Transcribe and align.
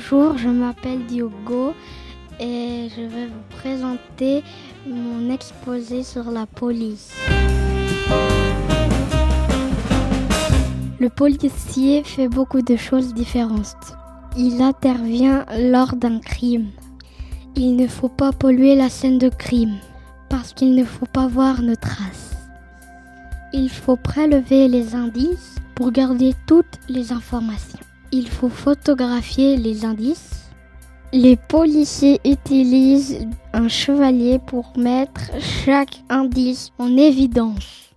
Bonjour, 0.00 0.38
je 0.38 0.48
m'appelle 0.48 1.06
Diogo 1.06 1.74
et 2.38 2.88
je 2.96 3.02
vais 3.02 3.26
vous 3.26 3.58
présenter 3.58 4.44
mon 4.86 5.28
exposé 5.28 6.04
sur 6.04 6.30
la 6.30 6.46
police. 6.46 7.12
Le 11.00 11.08
policier 11.08 12.04
fait 12.04 12.28
beaucoup 12.28 12.62
de 12.62 12.76
choses 12.76 13.12
différentes. 13.12 13.96
Il 14.36 14.62
intervient 14.62 15.44
lors 15.58 15.96
d'un 15.96 16.20
crime. 16.20 16.68
Il 17.56 17.74
ne 17.74 17.88
faut 17.88 18.08
pas 18.08 18.30
polluer 18.30 18.76
la 18.76 18.90
scène 18.90 19.18
de 19.18 19.30
crime 19.30 19.78
parce 20.28 20.52
qu'il 20.52 20.76
ne 20.76 20.84
faut 20.84 21.06
pas 21.12 21.26
voir 21.26 21.60
nos 21.60 21.74
traces. 21.74 22.36
Il 23.52 23.68
faut 23.68 23.96
prélever 23.96 24.68
les 24.68 24.94
indices 24.94 25.56
pour 25.74 25.90
garder 25.90 26.34
toutes 26.46 26.78
les 26.88 27.10
informations. 27.10 27.80
Il 28.10 28.28
faut 28.28 28.48
photographier 28.48 29.56
les 29.56 29.84
indices. 29.84 30.50
Les 31.12 31.36
policiers 31.36 32.20
utilisent 32.24 33.26
un 33.52 33.68
chevalier 33.68 34.38
pour 34.38 34.72
mettre 34.76 35.20
chaque 35.40 36.02
indice 36.08 36.70
en 36.78 36.96
évidence. 36.96 37.90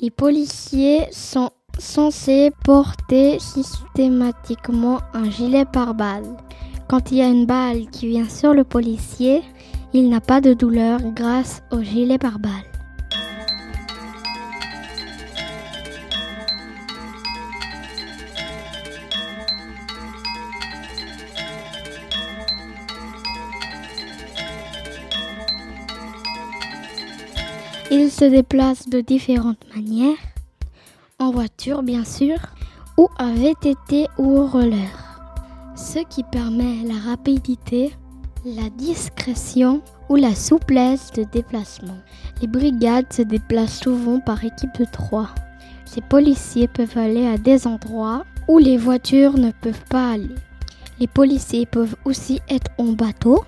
Les 0.00 0.10
policiers 0.10 1.06
sont 1.10 1.50
censés 1.78 2.52
porter 2.64 3.38
systématiquement 3.38 5.00
un 5.14 5.28
gilet 5.30 5.64
pare-balles. 5.64 6.36
Quand 6.88 7.10
il 7.10 7.18
y 7.18 7.22
a 7.22 7.28
une 7.28 7.46
balle 7.46 7.88
qui 7.90 8.06
vient 8.08 8.28
sur 8.28 8.54
le 8.54 8.64
policier, 8.64 9.42
il 9.92 10.08
n'a 10.08 10.20
pas 10.20 10.40
de 10.40 10.54
douleur 10.54 11.00
grâce 11.14 11.62
au 11.72 11.82
gilet 11.82 12.18
pare-balles. 12.18 12.69
Il 27.92 28.08
se 28.08 28.24
déplace 28.24 28.88
de 28.88 29.00
différentes 29.00 29.66
manières, 29.74 30.14
en 31.18 31.32
voiture 31.32 31.82
bien 31.82 32.04
sûr, 32.04 32.38
ou 32.96 33.08
à 33.18 33.32
VTT 33.32 34.06
ou 34.16 34.38
au 34.38 34.46
roller, 34.46 35.26
ce 35.74 35.98
qui 36.08 36.22
permet 36.22 36.84
la 36.86 36.94
rapidité, 36.94 37.92
la 38.44 38.70
discrétion 38.70 39.82
ou 40.08 40.14
la 40.14 40.36
souplesse 40.36 41.10
de 41.16 41.24
déplacement. 41.24 41.98
Les 42.40 42.46
brigades 42.46 43.12
se 43.12 43.22
déplacent 43.22 43.80
souvent 43.80 44.20
par 44.20 44.44
équipe 44.44 44.78
de 44.78 44.84
trois. 44.84 45.30
Ces 45.84 46.00
policiers 46.00 46.68
peuvent 46.68 46.96
aller 46.96 47.26
à 47.26 47.38
des 47.38 47.66
endroits 47.66 48.24
où 48.46 48.58
les 48.58 48.76
voitures 48.76 49.36
ne 49.36 49.50
peuvent 49.50 49.84
pas 49.90 50.12
aller. 50.12 50.36
Les 51.00 51.08
policiers 51.08 51.66
peuvent 51.66 51.96
aussi 52.04 52.40
être 52.48 52.70
en 52.78 52.92
bateau 52.92 53.44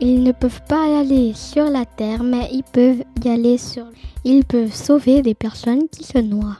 ils 0.00 0.22
ne 0.22 0.32
peuvent 0.32 0.62
pas 0.68 1.00
aller 1.00 1.32
sur 1.34 1.64
la 1.64 1.84
terre, 1.84 2.22
mais 2.22 2.48
ils 2.52 2.64
peuvent 2.64 3.04
y 3.24 3.28
aller 3.28 3.58
sur. 3.58 3.84
Ils 4.24 4.44
peuvent 4.44 4.74
sauver 4.74 5.22
des 5.22 5.34
personnes 5.34 5.88
qui 5.88 6.04
se 6.04 6.18
noient. 6.18 6.58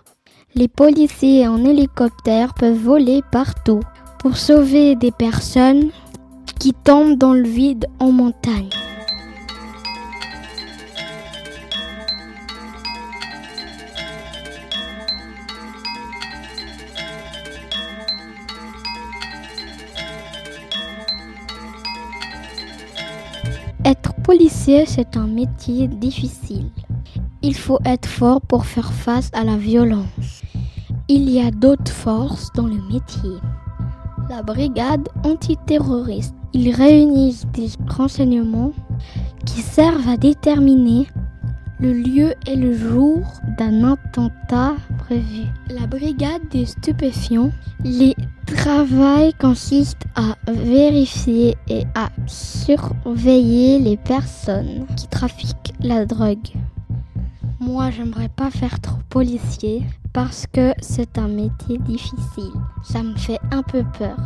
Les 0.55 0.69
policiers 0.69 1.47
en 1.47 1.65
hélicoptère 1.65 2.55
peuvent 2.55 2.77
voler 2.77 3.23
partout 3.31 3.81
pour 4.19 4.37
sauver 4.37 4.97
des 4.97 5.13
personnes 5.13 5.91
qui 6.59 6.75
tombent 6.75 7.17
dans 7.17 7.35
le 7.35 7.49
vide 7.49 7.87
en 7.99 8.13
montagne. 8.13 8.69
Policier, 24.31 24.87
c'est 24.87 25.17
un 25.17 25.27
métier 25.27 25.89
difficile. 25.89 26.71
Il 27.43 27.57
faut 27.57 27.81
être 27.85 28.07
fort 28.07 28.41
pour 28.41 28.65
faire 28.65 28.93
face 28.93 29.29
à 29.33 29.43
la 29.43 29.57
violence. 29.57 30.43
Il 31.09 31.29
y 31.29 31.41
a 31.41 31.51
d'autres 31.51 31.91
forces 31.91 32.49
dans 32.55 32.69
le 32.69 32.81
métier. 32.93 33.37
La 34.29 34.45
brigade 34.45 35.09
antiterroriste. 35.25 36.37
Ils 36.53 36.73
réunissent 36.73 37.45
des 37.53 37.71
renseignements 37.89 38.71
qui 39.47 39.63
servent 39.63 40.09
à 40.09 40.17
déterminer 40.17 41.09
le 41.81 41.93
lieu 41.93 42.35
et 42.47 42.55
le 42.55 42.73
jour 42.73 43.23
d'un 43.59 43.83
attentat 43.83 44.77
prévu. 44.99 45.47
La 45.71 45.89
brigade 45.89 46.43
des 46.53 46.67
stupéfiants, 46.67 47.51
les 47.83 48.15
travail 48.55 49.33
consiste 49.35 50.03
à 50.15 50.37
vérifier 50.51 51.57
et 51.69 51.85
à 51.95 52.09
surveiller 52.27 53.79
les 53.79 53.97
personnes 53.97 54.87
qui 54.97 55.09
trafiquent 55.09 55.73
la 55.81 56.05
drogue. 56.05 56.49
Moi, 57.61 57.91
j'aimerais 57.91 58.29
pas 58.29 58.51
faire 58.51 58.81
trop 58.81 58.99
policier 59.09 59.83
parce 60.13 60.47
que 60.53 60.73
c'est 60.81 61.19
un 61.19 61.29
métier 61.29 61.79
difficile. 61.79 62.53
Ça 62.83 63.03
me 63.03 63.17
fait 63.17 63.39
un 63.51 63.63
peu 63.63 63.85
peur. 63.99 64.17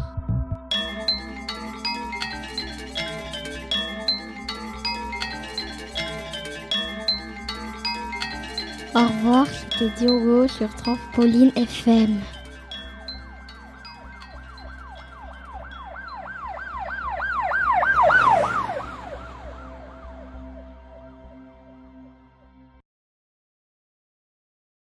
Au 8.95 9.09
revoir, 9.09 9.47
c'était 9.49 9.91
Diogo 9.99 10.47
sur 10.47 10.73
Trampoline 10.77 11.51
FM. 11.57 12.21